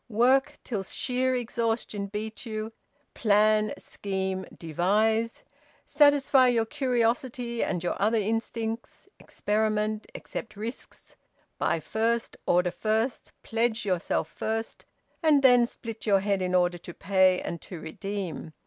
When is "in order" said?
16.41-16.79